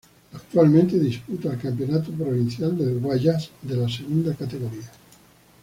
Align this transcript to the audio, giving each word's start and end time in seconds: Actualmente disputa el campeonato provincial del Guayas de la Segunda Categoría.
Actualmente 0.33 0.97
disputa 0.97 1.53
el 1.53 1.59
campeonato 1.59 2.11
provincial 2.11 2.75
del 2.75 2.99
Guayas 2.99 3.51
de 3.61 3.75
la 3.75 3.87
Segunda 3.87 4.33
Categoría. 4.33 4.89